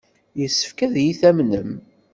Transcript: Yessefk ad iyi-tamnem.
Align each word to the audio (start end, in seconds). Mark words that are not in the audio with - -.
Yessefk 0.39 0.79
ad 0.85 0.95
iyi-tamnem. 0.97 1.71